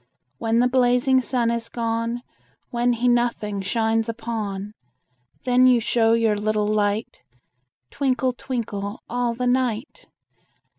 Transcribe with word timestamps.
When 0.39 0.57
the 0.57 0.67
blazing 0.67 1.21
sun 1.21 1.51
is 1.51 1.69
gone, 1.69 2.23
When 2.71 2.93
he 2.93 3.07
nothing 3.07 3.61
shines 3.61 4.09
upon, 4.09 4.73
Then 5.43 5.67
you 5.67 5.79
show 5.79 6.13
your 6.13 6.35
little 6.35 6.65
light, 6.65 7.21
Twinkle, 7.91 8.33
twinkle, 8.33 9.03
all 9.07 9.35
the 9.35 9.45
night. 9.45 10.07